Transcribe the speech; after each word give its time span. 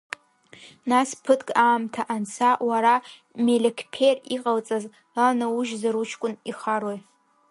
Нас 0.89 1.09
ԥыҭк 1.23 1.49
аамҭа 1.63 2.01
анца 2.13 2.51
Уара 2.67 2.95
мелеқьԥер 3.43 4.17
иҟалҵаз 4.35 4.83
ланаужьзар 5.15 5.95
уҷкәын 6.01 6.33
ихарои? 6.49 6.99